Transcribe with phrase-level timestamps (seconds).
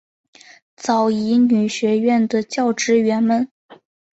[0.75, 3.47] 早乙女学园的教职员们。